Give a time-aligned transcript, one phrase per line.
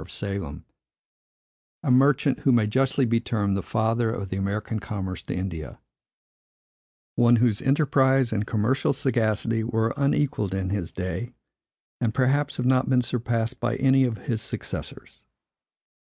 [0.00, 0.64] of Salem;
[1.82, 5.78] a merchant, who may justly be termed the father of the American commerce to India;
[7.14, 11.34] one whose enterprise and commercial sagacity were unequalled in his day,
[12.00, 15.24] and, perhaps, have not been surpassed by any of his successors.